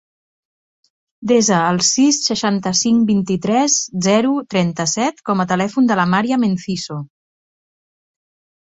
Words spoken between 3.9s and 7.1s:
zero, trenta-set com a telèfon de la Màriam Enciso.